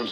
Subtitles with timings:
[0.00, 0.08] Come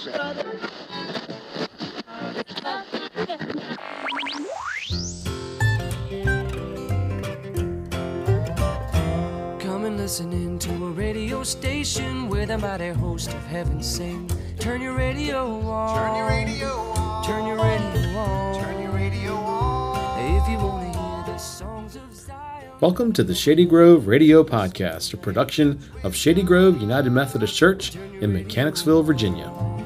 [9.87, 14.31] and listen in to a radio station where the mighty host of heaven sing.
[14.59, 15.97] Turn your radio on.
[15.97, 17.25] Turn your radio on.
[17.25, 18.63] Turn your radio on.
[18.63, 20.43] Turn your radio on.
[20.43, 22.73] If you want to hear the songs of Zion.
[22.81, 27.97] Welcome to the Shady Grove Radio Podcast, a production of Shady Grove United Methodist Church
[27.97, 29.78] in Mechanicsville, Virginia.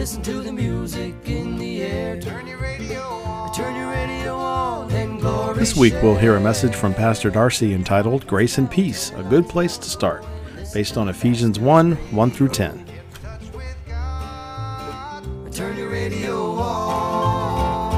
[0.00, 2.18] Listen to the music in the air.
[2.18, 3.52] Turn your radio on.
[3.52, 4.90] Turn your radio on.
[4.92, 9.10] And glory This week we'll hear a message from Pastor Darcy entitled Grace and Peace,
[9.10, 10.24] a good place to start,
[10.72, 12.86] based on Ephesians 1 1 through 10.
[13.22, 15.52] Touch with God.
[15.52, 17.90] Turn your radio on.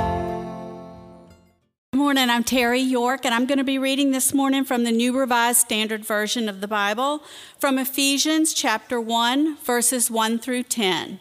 [1.93, 2.31] Good morning.
[2.31, 5.61] I'm Terry York, and I'm going to be reading this morning from the New Revised
[5.61, 7.23] Standard Version of the Bible
[7.61, 11.21] from Ephesians chapter 1, verses 1 through 10.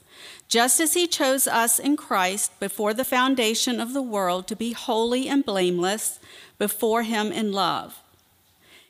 [0.51, 4.73] just as he chose us in Christ before the foundation of the world to be
[4.73, 6.19] holy and blameless
[6.57, 8.01] before him in love.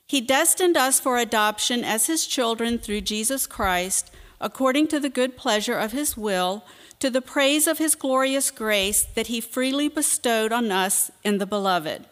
[0.07, 5.37] He destined us for adoption as his children through Jesus Christ, according to the good
[5.37, 6.65] pleasure of his will,
[6.99, 11.45] to the praise of his glorious grace that he freely bestowed on us in the
[11.45, 12.05] beloved.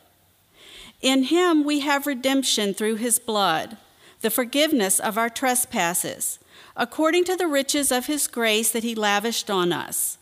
[1.01, 3.77] In him we have redemption through his blood,
[4.21, 6.38] the forgiveness of our trespasses,
[6.75, 10.17] according to the riches of his grace that he lavished on us.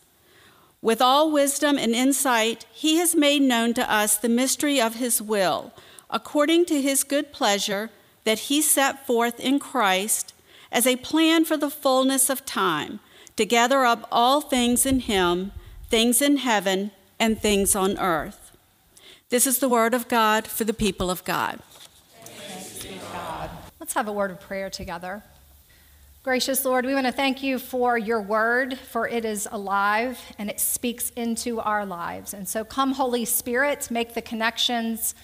[0.80, 5.20] With all wisdom and insight, he has made known to us the mystery of his
[5.20, 5.72] will,
[6.08, 7.90] according to his good pleasure
[8.24, 10.34] that he set forth in Christ
[10.70, 13.00] as a plan for the fullness of time,
[13.36, 15.52] to gather up all things in him,
[15.88, 18.56] things in heaven and things on earth.
[19.30, 21.60] This is the word of God for the people of God.
[23.80, 25.22] Let's have a word of prayer together.
[26.24, 30.50] Gracious Lord, we want to thank you for your word, for it is alive and
[30.50, 32.34] it speaks into our lives.
[32.34, 35.14] And so come, Holy Spirit, make the connections,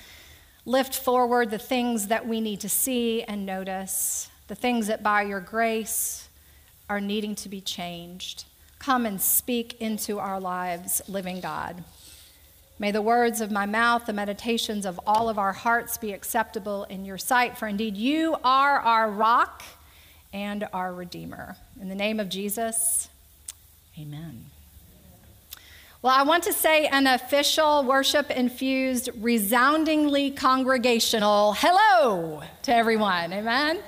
[0.65, 5.23] lift forward the things that we need to see and notice, the things that by
[5.23, 6.29] your grace
[6.89, 8.45] are needing to be changed.
[8.79, 11.83] Come and speak into our lives, living God.
[12.79, 16.85] May the words of my mouth, the meditations of all of our hearts be acceptable
[16.85, 19.65] in your sight, for indeed you are our rock
[20.35, 21.57] and our Redeemer.
[21.81, 23.09] In the name of Jesus,
[23.97, 24.47] amen.
[26.03, 33.33] Well, I want to say an official, worship infused, resoundingly congregational hello to everyone.
[33.33, 33.79] Amen.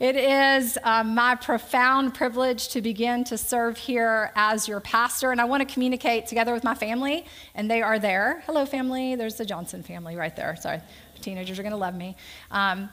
[0.00, 5.40] It is um, my profound privilege to begin to serve here as your pastor, and
[5.40, 8.42] I want to communicate together with my family, and they are there.
[8.46, 9.14] Hello, family.
[9.14, 10.56] There's the Johnson family right there.
[10.56, 10.80] Sorry,
[11.20, 12.16] teenagers are going to love me.
[12.50, 12.88] Um,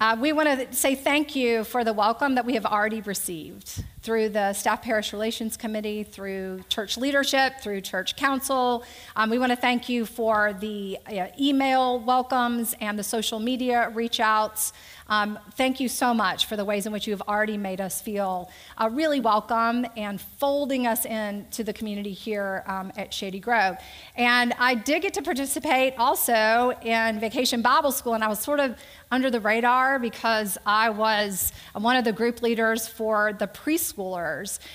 [0.00, 3.84] uh, we want to say thank you for the welcome that we have already received
[4.04, 8.84] through the Staff Parish Relations Committee, through church leadership, through church council.
[9.16, 13.88] Um, we want to thank you for the uh, email welcomes and the social media
[13.94, 14.74] reach outs.
[15.06, 18.00] Um, thank you so much for the ways in which you have already made us
[18.00, 23.76] feel uh, really welcome and folding us into the community here um, at Shady Grove.
[24.16, 28.60] And I did get to participate also in Vacation Bible School, and I was sort
[28.60, 28.76] of
[29.10, 33.46] under the radar because I was one of the group leaders for the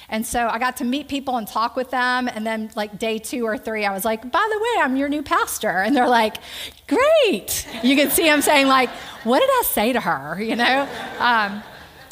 [0.10, 2.28] And so I got to meet people and talk with them.
[2.28, 5.10] And then, like, day two or three, I was like, by the way, I'm your
[5.10, 5.70] new pastor.
[5.70, 6.38] And they're like,
[6.88, 7.68] great.
[7.84, 8.90] You can see them saying, like,
[9.24, 10.42] what did I say to her?
[10.42, 10.88] You know?
[11.20, 11.64] Um,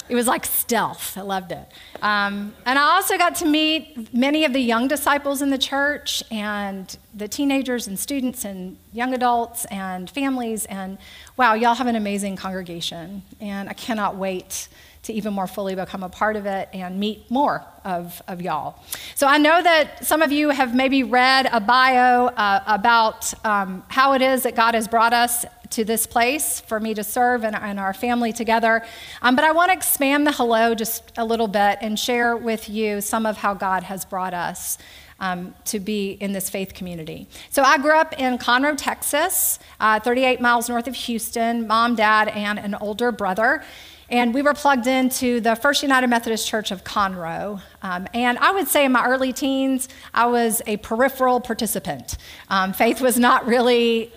[0.10, 1.18] it was like stealth.
[1.18, 1.66] I loved it.
[2.02, 6.24] Um, and I also got to meet many of the young disciples in the church
[6.32, 10.66] and the teenagers and students and young adults and families.
[10.66, 10.98] And
[11.36, 13.24] wow, y'all have an amazing congregation.
[13.42, 14.70] And I cannot wait
[15.08, 18.84] to even more fully become a part of it and meet more of, of y'all.
[19.16, 23.84] So I know that some of you have maybe read a bio uh, about um,
[23.88, 27.44] how it is that God has brought us to this place for me to serve
[27.44, 28.84] and, and our family together.
[29.22, 32.70] Um, but I want to expand the hello just a little bit and share with
[32.70, 34.78] you some of how God has brought us.
[35.20, 37.28] Um, to be in this faith community.
[37.50, 42.28] So, I grew up in Conroe, Texas, uh, 38 miles north of Houston, mom, dad,
[42.28, 43.64] and an older brother.
[44.10, 47.62] And we were plugged into the First United Methodist Church of Conroe.
[47.82, 52.18] Um, and I would say in my early teens, I was a peripheral participant.
[52.50, 54.12] Um, faith was not really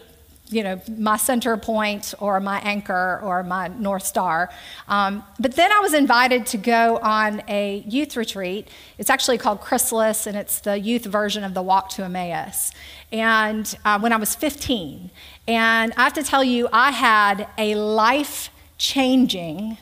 [0.50, 4.50] you know, my center point or my anchor or my North Star.
[4.88, 8.68] Um, but then I was invited to go on a youth retreat.
[8.98, 12.72] It's actually called Chrysalis, and it's the youth version of the Walk to Emmaus.
[13.12, 15.10] And uh, when I was 15,
[15.46, 18.50] and I have to tell you, I had a life
[18.80, 19.76] changing,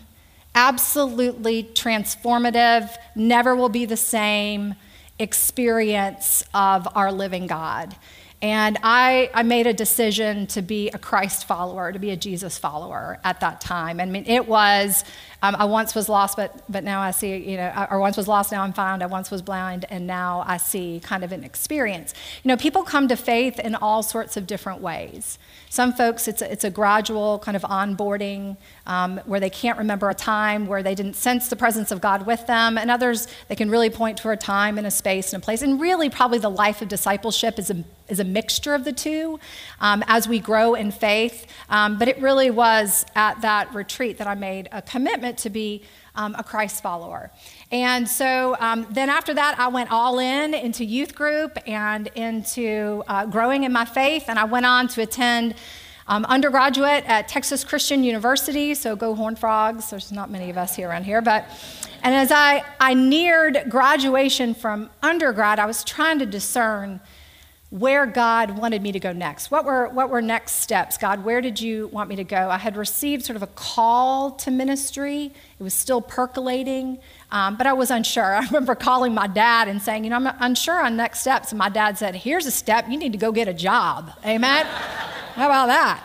[0.57, 4.75] absolutely transformative, never will be the same
[5.21, 7.95] experience of our living God.
[8.43, 12.59] And I, I made a decision to be a Christ follower, to be a Jesus
[12.59, 14.01] follower at that time.
[14.01, 15.05] I mean, it was,
[15.43, 18.27] um, I once was lost, but, but now I see, you know, or once was
[18.27, 19.03] lost, now I'm found.
[19.03, 22.13] I once was blind, and now I see kind of an experience.
[22.43, 25.39] You know, people come to faith in all sorts of different ways.
[25.71, 28.57] Some folks, it's a, it's a gradual kind of onboarding
[28.87, 32.27] um, where they can't remember a time where they didn't sense the presence of God
[32.27, 32.79] with them.
[32.79, 35.63] And others, they can really point to a time and a space and a place.
[35.63, 39.39] And really, probably the life of discipleship is a, is a mixture of the two
[39.81, 41.47] um, as we grow in faith.
[41.69, 44.81] Um, but it really was at that retreat that I made a
[45.29, 45.83] commitment to be
[46.15, 47.31] um, a Christ follower.
[47.71, 53.03] And so um, then after that, I went all in into youth group and into
[53.07, 54.25] uh, growing in my faith.
[54.29, 55.55] And I went on to attend
[56.09, 58.75] um, undergraduate at Texas Christian University.
[58.75, 59.91] So go Horned Frogs.
[59.91, 61.21] There's not many of us here around here.
[61.21, 61.45] But,
[62.03, 67.01] and as I, I neared graduation from undergrad, I was trying to discern
[67.71, 69.51] where God wanted me to go next.
[69.51, 70.97] What were, what were next steps?
[70.97, 72.49] God, where did you want me to go?
[72.49, 75.27] I had received sort of a call to ministry.
[75.59, 76.99] It was still percolating,
[77.31, 78.35] um, but I was unsure.
[78.37, 81.53] I remember calling my dad and saying, You know, I'm unsure on next steps.
[81.53, 82.87] And my dad said, Here's a step.
[82.89, 84.13] You need to go get a job.
[84.25, 84.65] Amen?
[85.35, 86.03] How about that?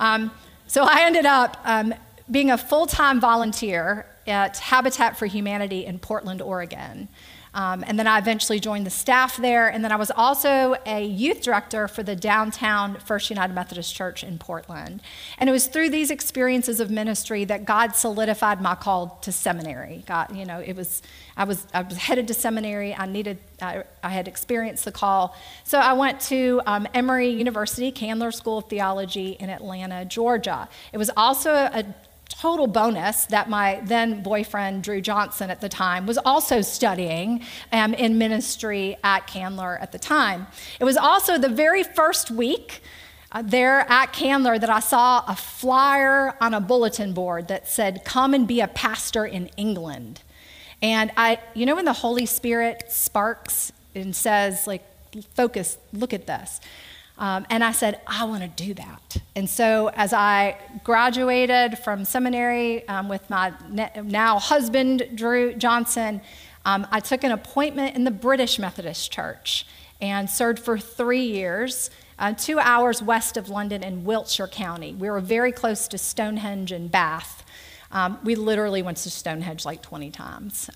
[0.00, 0.30] Um,
[0.66, 1.94] so I ended up um,
[2.30, 7.08] being a full time volunteer at Habitat for Humanity in Portland, Oregon.
[7.54, 9.68] Um, and then I eventually joined the staff there.
[9.68, 14.24] And then I was also a youth director for the downtown First United Methodist Church
[14.24, 15.02] in Portland.
[15.38, 20.04] And it was through these experiences of ministry that God solidified my call to seminary.
[20.06, 21.02] God, you know, it was
[21.36, 22.94] I was I was headed to seminary.
[22.94, 27.90] I needed I, I had experienced the call, so I went to um, Emory University,
[27.90, 30.68] Candler School of Theology in Atlanta, Georgia.
[30.92, 31.84] It was also a
[32.32, 37.42] total bonus that my then boyfriend, Drew Johnson, at the time, was also studying
[37.72, 40.46] um, in ministry at Candler at the time.
[40.80, 42.82] It was also the very first week
[43.32, 48.04] uh, there at Candler that I saw a flyer on a bulletin board that said,
[48.04, 50.20] Come and be a pastor in England.
[50.82, 54.82] And I, you know, when the Holy Spirit sparks and says, like,
[55.34, 56.60] focus, look at this.
[57.18, 59.16] Um, and I said, I want to do that.
[59.36, 63.52] And so, as I graduated from seminary um, with my
[64.02, 66.20] now husband, Drew Johnson,
[66.64, 69.66] um, I took an appointment in the British Methodist Church
[70.00, 74.94] and served for three years, uh, two hours west of London in Wiltshire County.
[74.94, 77.44] We were very close to Stonehenge and Bath.
[77.90, 80.70] Um, we literally went to Stonehenge like 20 times.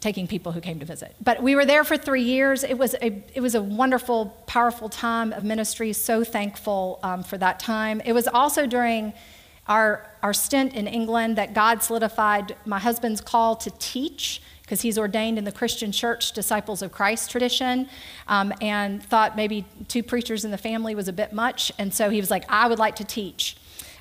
[0.00, 1.16] Taking people who came to visit.
[1.20, 2.62] But we were there for three years.
[2.62, 5.92] It was a, it was a wonderful, powerful time of ministry.
[5.92, 8.00] So thankful um, for that time.
[8.04, 9.14] It was also during
[9.68, 14.98] our, our stint in England that God solidified my husband's call to teach because he's
[14.98, 17.88] ordained in the Christian church, Disciples of Christ tradition,
[18.26, 21.70] um, and thought maybe two preachers in the family was a bit much.
[21.78, 23.56] And so he was like, I would like to teach.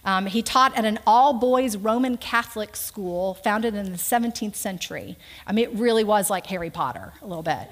[0.05, 5.17] Um, he taught at an all boys Roman Catholic school founded in the 17th century.
[5.47, 7.67] I mean, it really was like Harry Potter a little bit.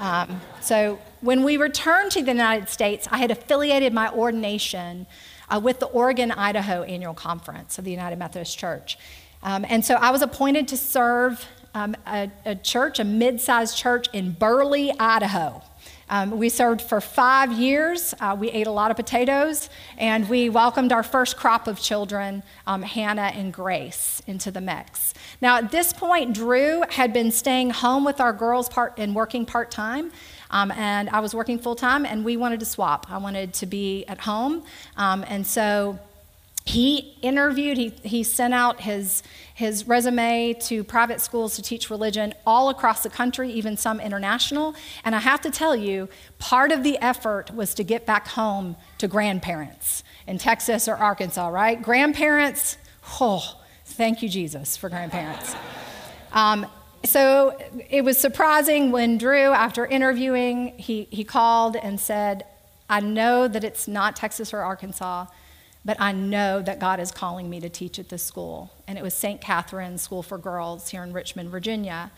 [0.00, 5.06] Um, so when we returned to the United States, I had affiliated my ordination
[5.48, 8.98] uh, with the Oregon Idaho Annual Conference of the United Methodist Church.
[9.42, 13.76] Um, and so I was appointed to serve um, a, a church, a mid sized
[13.76, 15.62] church in Burley, Idaho.
[16.08, 18.14] Um, we served for five years.
[18.20, 22.42] Uh, we ate a lot of potatoes, and we welcomed our first crop of children,
[22.66, 25.14] um, Hannah and Grace, into the mix.
[25.40, 29.44] Now, at this point, Drew had been staying home with our girls part and working
[29.44, 30.12] part time.
[30.50, 33.06] Um, and I was working full time, and we wanted to swap.
[33.10, 34.62] I wanted to be at home.
[34.96, 35.98] Um, and so
[36.66, 39.22] he interviewed, he, he sent out his,
[39.54, 44.74] his resume to private schools to teach religion all across the country, even some international.
[45.04, 46.08] And I have to tell you,
[46.40, 51.46] part of the effort was to get back home to grandparents in Texas or Arkansas,
[51.46, 51.80] right?
[51.80, 52.78] Grandparents,
[53.20, 55.54] oh, thank you, Jesus, for grandparents.
[56.32, 56.66] Um,
[57.04, 57.56] so
[57.88, 62.44] it was surprising when Drew, after interviewing, he, he called and said,
[62.90, 65.26] I know that it's not Texas or Arkansas
[65.86, 68.72] but I know that God is calling me to teach at this school.
[68.88, 69.40] And it was St.
[69.40, 72.10] Catherine's School for Girls here in Richmond, Virginia.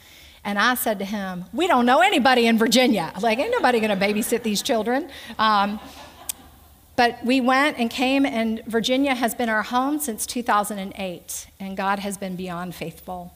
[0.42, 3.12] And I said to him, We don't know anybody in Virginia.
[3.20, 5.10] Like, ain't nobody gonna babysit these children.
[5.38, 5.78] Um,
[6.96, 11.98] but we went and came, and Virginia has been our home since 2008, and God
[11.98, 13.34] has been beyond faithful.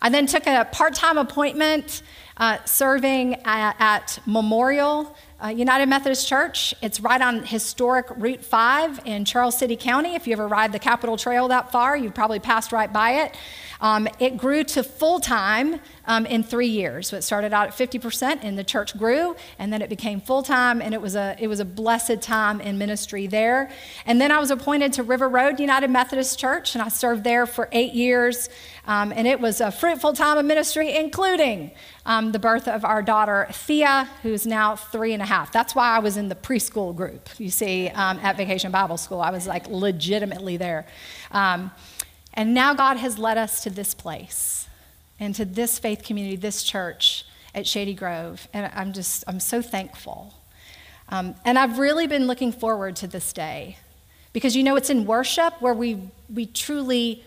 [0.00, 2.02] I then took a part time appointment
[2.36, 6.74] uh, serving at, at Memorial uh, United Methodist Church.
[6.80, 10.14] It's right on historic Route 5 in Charles City County.
[10.14, 13.36] If you ever ride the Capital Trail that far, you've probably passed right by it.
[13.80, 17.08] Um, it grew to full time um, in three years.
[17.08, 20.42] So it started out at 50%, and the church grew, and then it became full
[20.42, 23.70] time, and it was a it was a blessed time in ministry there.
[24.06, 27.46] And then I was appointed to River Road United Methodist Church, and I served there
[27.46, 28.48] for eight years,
[28.86, 31.70] um, and it was a fruitful time of ministry, including
[32.04, 35.52] um, the birth of our daughter Thea, who's now three and a half.
[35.52, 37.28] That's why I was in the preschool group.
[37.38, 40.86] You see, um, at Vacation Bible School, I was like legitimately there.
[41.30, 41.70] Um,
[42.34, 44.68] and now God has led us to this place
[45.18, 47.24] and to this faith community, this church
[47.54, 48.48] at Shady Grove.
[48.52, 50.34] And I'm just, I'm so thankful.
[51.08, 53.78] Um, and I've really been looking forward to this day
[54.32, 57.22] because you know it's in worship where we, we truly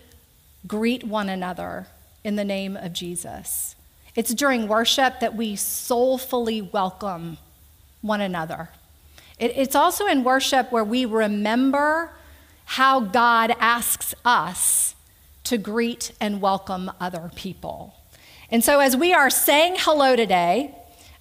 [0.66, 1.86] greet one another
[2.24, 3.76] in the name of Jesus.
[4.14, 7.38] It's during worship that we soulfully welcome
[8.00, 8.70] one another.
[9.38, 12.12] It, it's also in worship where we remember
[12.64, 14.94] how God asks us
[15.44, 17.94] to greet and welcome other people.
[18.50, 20.74] And so, as we are saying hello today,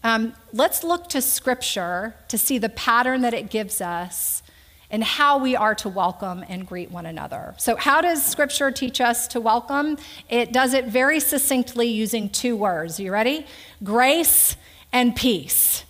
[0.04, 4.42] um, let's look to Scripture to see the pattern that it gives us
[4.90, 7.54] and how we are to welcome and greet one another.
[7.58, 9.98] So, how does Scripture teach us to welcome?
[10.30, 13.00] It does it very succinctly using two words.
[13.00, 13.46] You ready?
[13.84, 14.56] Grace
[14.94, 15.84] and peace.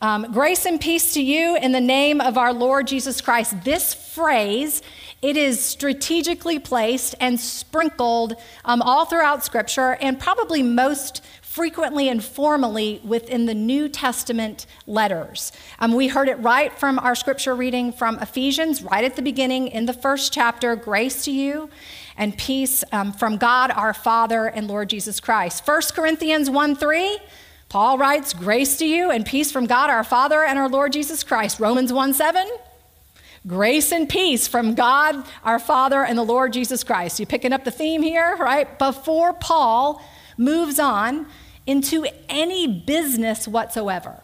[0.00, 3.64] Um, grace and peace to you in the name of our Lord Jesus Christ.
[3.64, 4.80] This phrase
[5.20, 11.24] it is strategically placed and sprinkled um, all throughout Scripture, and probably most
[11.58, 15.50] frequently and formally within the New Testament letters.
[15.80, 19.66] Um, we heard it right from our scripture reading from Ephesians, right at the beginning
[19.66, 21.68] in the first chapter grace to you
[22.16, 25.66] and peace um, from God our Father and Lord Jesus Christ.
[25.66, 27.18] 1 Corinthians 1 3.
[27.68, 31.24] Paul writes, Grace to you and peace from God our Father and our Lord Jesus
[31.24, 31.58] Christ.
[31.58, 32.48] Romans 1 7,
[33.48, 37.18] Grace and peace from God our Father and the Lord Jesus Christ.
[37.18, 38.78] You picking up the theme here, right?
[38.78, 40.00] Before Paul
[40.36, 41.26] moves on
[41.68, 44.22] into any business whatsoever,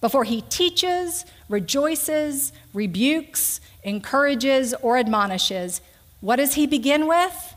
[0.00, 5.82] before he teaches, rejoices, rebukes, encourages, or admonishes,
[6.22, 7.54] what does he begin with?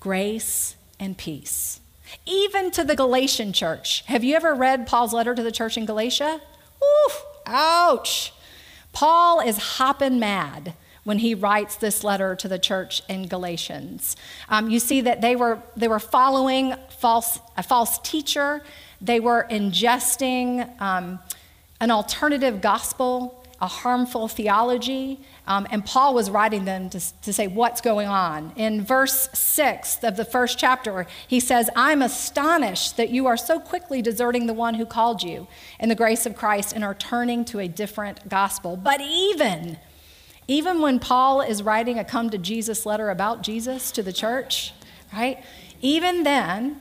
[0.00, 1.78] Grace and peace.
[2.26, 4.02] Even to the Galatian church.
[4.06, 6.40] Have you ever read Paul's letter to the church in Galatia?
[6.82, 8.32] Oof, ouch.
[8.92, 14.16] Paul is hopping mad when he writes this letter to the church in Galatians.
[14.48, 18.62] Um, you see that they were, they were following false, a false teacher,
[19.00, 21.18] they were ingesting um,
[21.80, 25.20] an alternative gospel, a harmful theology.
[25.46, 28.52] Um, and Paul was writing them to, to say what's going on.
[28.56, 33.58] In verse 6 of the first chapter, he says, I'm astonished that you are so
[33.58, 35.46] quickly deserting the one who called you
[35.78, 38.76] in the grace of Christ and are turning to a different gospel.
[38.76, 39.78] But even,
[40.50, 44.72] even when Paul is writing a come to Jesus letter about Jesus to the church,
[45.12, 45.38] right?
[45.80, 46.80] Even then,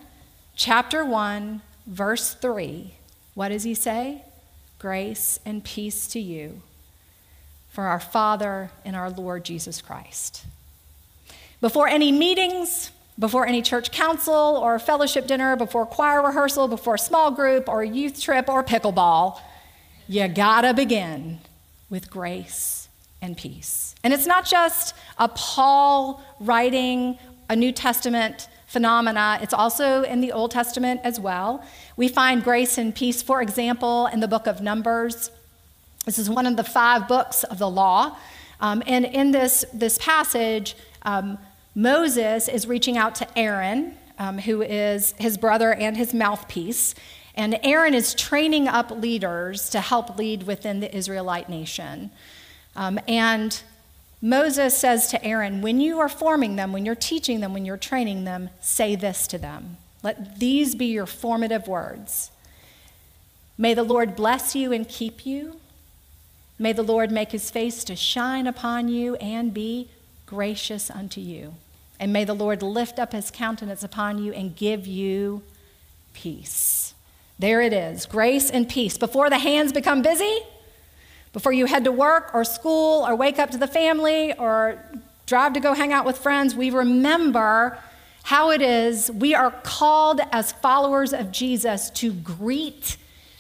[0.56, 2.96] chapter 1, verse 3,
[3.36, 4.24] what does he say?
[4.80, 6.64] Grace and peace to you
[7.70, 10.46] for our Father and our Lord Jesus Christ.
[11.62, 17.30] Before any meetings, before any church council or fellowship dinner, before choir rehearsal, before small
[17.30, 19.40] group or a youth trip or pickleball,
[20.08, 21.38] you gotta begin
[21.88, 22.79] with grace
[23.22, 23.96] and peace.
[24.04, 27.18] And it's not just a Paul writing
[27.50, 31.66] a New Testament phenomena, it's also in the Old Testament as well.
[31.98, 35.32] We find grace and peace, for example, in the book of Numbers.
[36.06, 38.16] This is one of the five books of the law.
[38.62, 41.40] Um, and in this, this passage, um,
[41.74, 46.94] Moses is reaching out to Aaron, um, who is his brother and his mouthpiece.
[47.36, 52.12] And Aaron is training up leaders to help lead within the Israelite nation.
[52.76, 53.62] Um, and
[54.22, 57.78] Moses says to Aaron, when you are forming them, when you're teaching them, when you're
[57.78, 59.78] training them, say this to them.
[60.04, 62.32] Let these be your formative words.
[63.58, 65.58] May the Lord bless you and keep you.
[66.58, 69.90] May the Lord make his face to shine upon you and be
[70.26, 71.56] gracious unto you.
[72.00, 75.42] And may the Lord lift up his countenance upon you and give you
[76.14, 76.94] peace.
[77.38, 78.98] There it is grace and peace.
[78.98, 80.40] Before the hands become busy,
[81.34, 84.84] before you head to work or school or wake up to the family or
[85.26, 87.78] drive to go hang out with friends, we remember
[88.24, 92.98] how it is we are called as followers of Jesus to greet,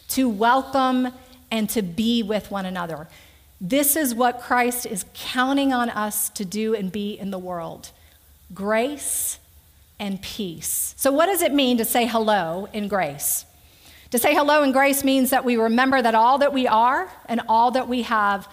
[0.09, 1.09] to welcome,
[1.51, 3.07] and to be with one another.
[3.61, 7.91] This is what Christ is counting on us to do and be in the world
[8.53, 9.37] grace
[9.99, 10.95] and peace.
[10.97, 13.45] So, what does it mean to say hello in grace?
[14.11, 17.41] To say hello in grace means that we remember that all that we are and
[17.47, 18.47] all that we have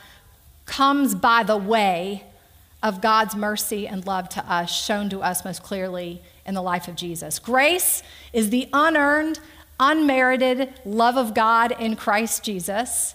[0.67, 2.25] comes by the way
[2.83, 6.89] of God's mercy and love to us, shown to us most clearly in the life
[6.89, 7.39] of Jesus.
[7.39, 8.03] Grace
[8.35, 9.41] is the unearned,
[9.81, 13.15] unmerited love of God in Christ Jesus.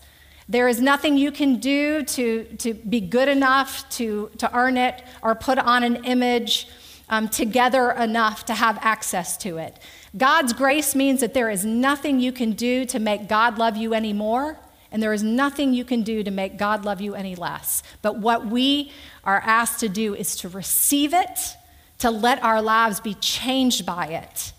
[0.50, 5.04] There is nothing you can do to, to be good enough to, to earn it
[5.22, 6.68] or put on an image
[7.08, 9.78] um, together enough to have access to it.
[10.18, 13.94] God's grace means that there is nothing you can do to make God love you
[13.94, 14.60] anymore,
[14.92, 17.82] and there is nothing you can do to make God love you any less.
[18.02, 18.92] But what we
[19.24, 21.56] are asked to do is to receive it,
[22.00, 24.52] to let our lives be changed by it,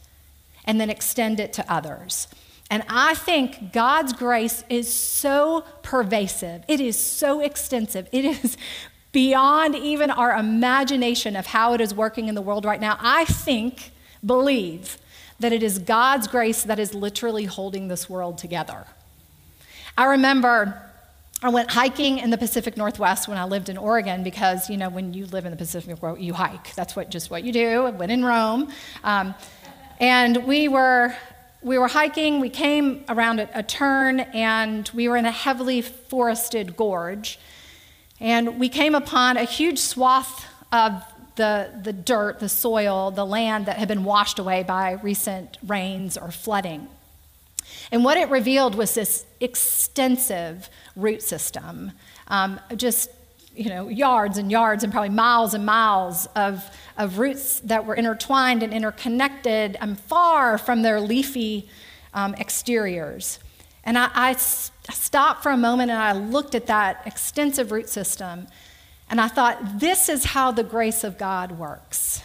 [0.65, 2.29] and then extend it to others.
[2.71, 8.57] And I think God's grace is so pervasive, it is so extensive, it is
[9.13, 12.97] beyond even our imagination of how it is working in the world right now.
[12.99, 13.91] I think,
[14.25, 14.97] believe,
[15.43, 18.87] that it is God's grace that is literally holding this world together.
[19.97, 20.91] I remember
[21.43, 24.89] I went hiking in the Pacific Northwest when I lived in Oregon because, you know,
[24.89, 26.73] when you live in the Pacific Northwest, you hike.
[26.77, 27.87] That's what, just what you do.
[27.87, 28.69] I went in Rome.
[29.03, 29.35] Um,
[29.99, 31.15] and we were,
[31.61, 32.39] we were hiking.
[32.39, 37.41] We came around a, a turn and we were in a heavily forested gorge.
[38.21, 41.03] And we came upon a huge swath of
[41.37, 46.17] the, the dirt, the soil, the land that had been washed away by recent rains
[46.17, 46.89] or flooding.
[47.91, 51.93] And what it revealed was this extensive root system,
[52.29, 53.11] um, just
[53.55, 56.65] you know, yards and yards and probably miles and miles of,
[56.97, 61.69] of roots that were intertwined and interconnected and far from their leafy
[62.15, 63.39] um, exteriors.
[63.85, 68.47] And I, I stopped for a moment and I looked at that extensive root system
[69.13, 72.23] and I thought, this is how the grace of God works.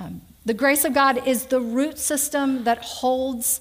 [0.00, 3.60] Um, the grace of God is the root system that holds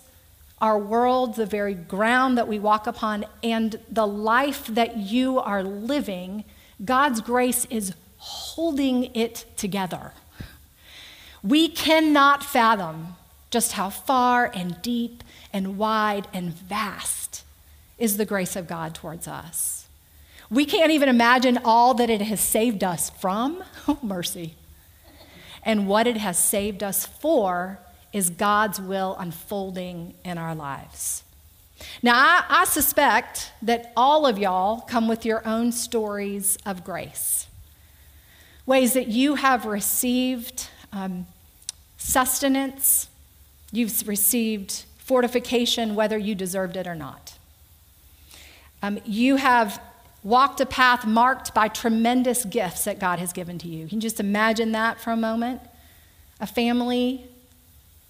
[0.61, 5.61] our world, the very ground that we walk upon, and the life that you are
[5.61, 6.45] living.
[6.83, 10.13] God's grace is holding it together.
[11.43, 13.17] We cannot fathom
[13.49, 17.43] just how far and deep and wide and vast
[17.97, 19.76] is the grace of God towards us.
[20.49, 23.63] We can't even imagine all that it has saved us from.
[23.89, 24.55] Oh, mercy.
[25.63, 27.79] And what it has saved us for
[28.11, 31.23] is God's will unfolding in our lives.
[32.01, 37.47] Now, I, I, suspect that all of y'all come with your own stories of grace,
[38.65, 41.27] ways that you have received um,
[41.97, 43.07] sustenance,
[43.71, 47.37] you've received fortification, whether you deserved it or not.
[48.81, 49.81] Um, you have
[50.27, 53.87] walked a path marked by tremendous gifts that God has given to you.
[53.87, 55.61] Can you just imagine that for a moment?
[56.41, 57.23] A family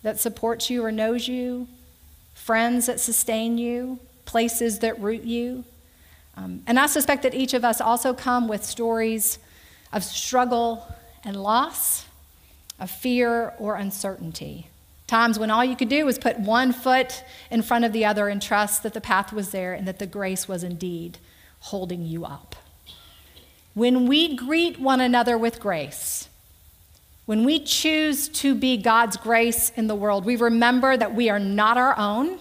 [0.01, 1.67] that supports you or knows you,
[2.33, 5.63] friends that sustain you, places that root you.
[6.35, 9.37] Um, and I suspect that each of us also come with stories
[9.93, 10.91] of struggle
[11.23, 12.07] and loss,
[12.79, 14.69] of fear or uncertainty.
[15.05, 18.27] Times when all you could do was put one foot in front of the other
[18.27, 21.19] and trust that the path was there and that the grace was indeed
[21.59, 22.55] holding you up.
[23.73, 26.29] When we greet one another with grace,
[27.25, 31.39] when we choose to be God's grace in the world, we remember that we are
[31.39, 32.39] not our own,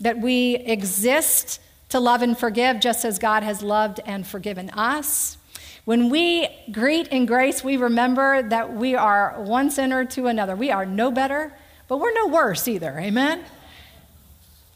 [0.00, 5.36] that we exist to love and forgive just as God has loved and forgiven us.
[5.84, 10.56] When we greet in grace, we remember that we are one sinner to another.
[10.56, 11.52] We are no better,
[11.88, 12.98] but we're no worse either.
[12.98, 13.44] Amen?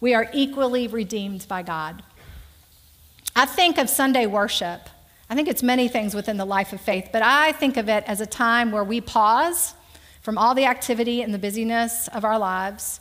[0.01, 2.03] We are equally redeemed by God.
[3.37, 4.89] I think of Sunday worship.
[5.29, 8.05] I think it's many things within the life of faith, but I think of it
[8.07, 9.75] as a time where we pause
[10.21, 13.01] from all the activity and the busyness of our lives,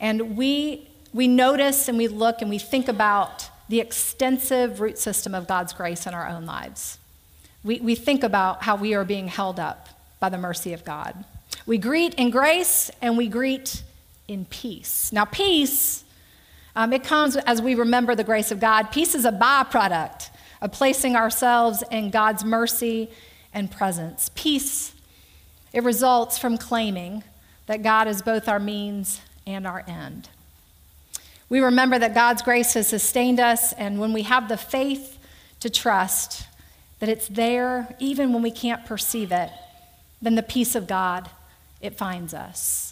[0.00, 5.34] and we, we notice and we look and we think about the extensive root system
[5.34, 6.98] of God's grace in our own lives.
[7.62, 11.24] We, we think about how we are being held up by the mercy of God.
[11.64, 13.82] We greet in grace and we greet
[14.26, 15.12] in peace.
[15.12, 16.04] Now, peace
[16.76, 18.90] um, it comes as we remember the grace of God.
[18.90, 20.30] Peace is a byproduct
[20.60, 23.10] of placing ourselves in God's mercy
[23.52, 24.30] and presence.
[24.34, 24.92] Peace,
[25.72, 27.24] it results from claiming
[27.66, 30.28] that God is both our means and our end.
[31.48, 35.18] We remember that God's grace has sustained us, and when we have the faith
[35.60, 36.46] to trust
[37.00, 39.50] that it's there even when we can't perceive it,
[40.22, 41.30] then the peace of God,
[41.80, 42.89] it finds us.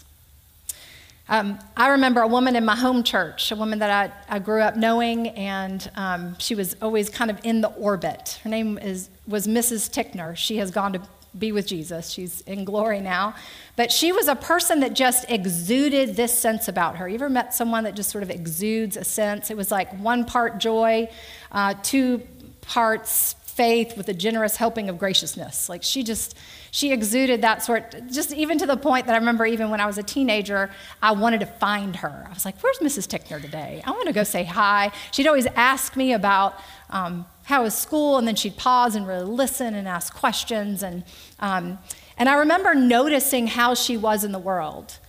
[1.31, 3.91] Um, I remember a woman in my home church, a woman that
[4.29, 8.39] I, I grew up knowing, and um, she was always kind of in the orbit.
[8.43, 9.91] Her name is, was Mrs.
[9.91, 10.35] Tickner.
[10.35, 11.01] She has gone to
[11.37, 12.09] be with Jesus.
[12.09, 13.35] She's in glory now.
[13.75, 17.07] But she was a person that just exuded this sense about her.
[17.07, 19.51] You ever met someone that just sort of exudes a sense?
[19.51, 21.09] It was like one part joy,
[21.51, 22.23] uh, two
[22.61, 25.67] parts faith with a generous helping of graciousness.
[25.67, 26.33] Like she just,
[26.71, 29.85] she exuded that sort, just even to the point that I remember even when I
[29.85, 32.25] was a teenager, I wanted to find her.
[32.25, 33.05] I was like, where's Mrs.
[33.05, 33.83] Tickner today?
[33.85, 34.93] I want to go say hi.
[35.11, 36.57] She'd always ask me about
[36.89, 40.81] um, how was school, and then she'd pause and really listen and ask questions.
[40.81, 41.03] And,
[41.41, 41.79] um,
[42.17, 44.99] and I remember noticing how she was in the world.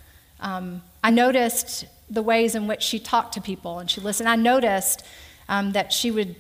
[0.41, 4.29] Um, I noticed the ways in which she talked to people and she listened.
[4.29, 5.05] I noticed
[5.49, 6.35] um, that she would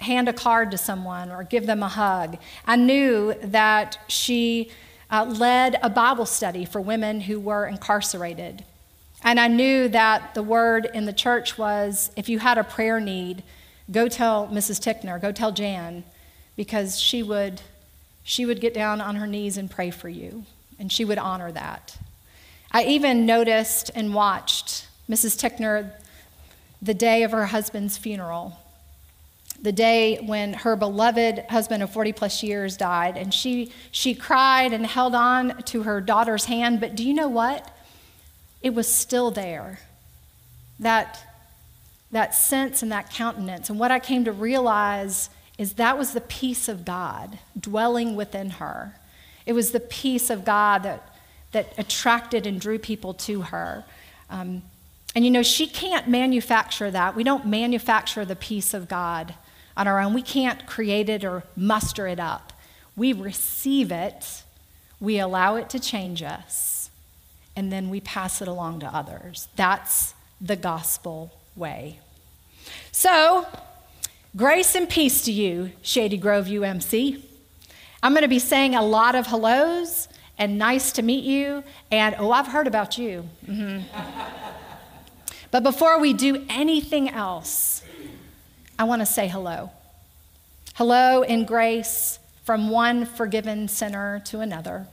[0.00, 2.38] hand a card to someone or give them a hug.
[2.66, 4.70] I knew that she
[5.10, 8.64] uh, led a Bible study for women who were incarcerated.
[9.22, 13.00] And I knew that the word in the church was if you had a prayer
[13.00, 13.42] need,
[13.90, 14.80] go tell Mrs.
[14.80, 16.04] Tickner, go tell Jan,
[16.56, 17.60] because she would,
[18.22, 20.44] she would get down on her knees and pray for you,
[20.78, 21.98] and she would honor that.
[22.72, 25.36] I even noticed and watched Mrs.
[25.36, 25.92] Tickner
[26.80, 28.59] the day of her husband's funeral
[29.62, 33.16] the day when her beloved husband of 40 plus years died.
[33.16, 36.80] And she, she cried and held on to her daughter's hand.
[36.80, 37.76] But do you know what?
[38.62, 39.80] It was still there.
[40.78, 41.22] That,
[42.10, 43.68] that sense and that countenance.
[43.68, 48.50] And what I came to realize is that was the peace of God dwelling within
[48.50, 48.96] her.
[49.44, 51.14] It was the peace of God that,
[51.52, 53.84] that attracted and drew people to her.
[54.30, 54.62] Um,
[55.14, 57.14] and you know, she can't manufacture that.
[57.14, 59.34] We don't manufacture the peace of God
[59.76, 60.14] on our own.
[60.14, 62.52] We can't create it or muster it up.
[62.96, 64.42] We receive it,
[64.98, 66.90] we allow it to change us,
[67.56, 69.48] and then we pass it along to others.
[69.56, 72.00] That's the gospel way.
[72.92, 73.46] So,
[74.36, 77.22] grace and peace to you, Shady Grove UMC.
[78.02, 82.14] I'm going to be saying a lot of hellos and nice to meet you, and
[82.18, 83.28] oh, I've heard about you.
[83.46, 83.80] Mm-hmm.
[85.50, 87.79] but before we do anything else,
[88.80, 89.70] I want to say hello.
[90.76, 94.86] Hello in grace from one forgiven sinner to another.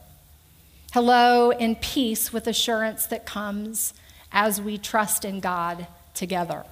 [0.91, 3.93] Hello in peace with assurance that comes
[4.29, 6.65] as we trust in God together.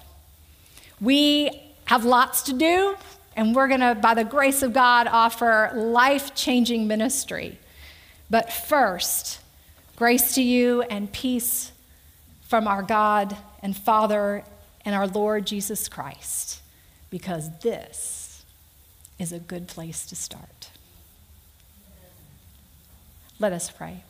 [0.99, 1.51] We
[1.85, 2.97] have lots to do,
[3.37, 7.57] and we're going to, by the grace of God, offer life changing ministry.
[8.29, 9.39] But first,
[9.95, 11.71] grace to you and peace
[12.41, 14.43] from our God and Father
[14.83, 16.59] and our Lord Jesus Christ
[17.15, 18.43] because this
[19.19, 20.69] is a good place to start.
[23.39, 24.03] Let us pray.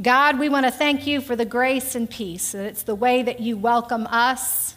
[0.00, 2.52] God, we want to thank you for the grace and peace.
[2.52, 4.76] That it's the way that you welcome us,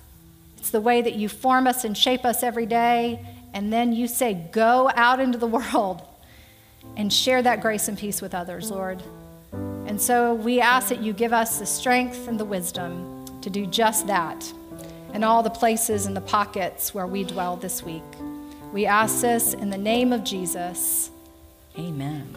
[0.57, 3.25] it's the way that you form us and shape us every day.
[3.53, 6.01] And then you say, go out into the world
[6.97, 9.01] and share that grace and peace with others, Lord.
[9.53, 13.12] And so we ask that you give us the strength and the wisdom
[13.43, 14.51] to do just that
[15.13, 18.03] in all the places and the pockets where we dwell this week.
[18.71, 21.11] We ask this in the name of Jesus.
[21.77, 22.35] Amen.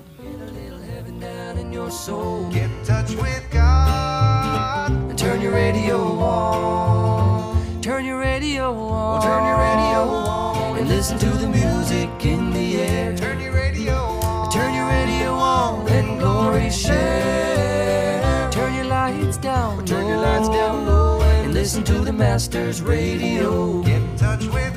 [2.53, 4.91] Get in touch with God.
[4.91, 7.81] And turn your radio on.
[7.81, 9.23] Turn your radio on.
[9.23, 10.79] Turn your radio on.
[10.79, 13.17] And listen to the music in the air.
[13.17, 14.53] Turn your radio on.
[14.53, 15.85] Turn your radio on.
[15.87, 17.46] Let glory share.
[21.67, 23.83] Listen to the Master's radio.
[23.83, 24.76] Get in touch with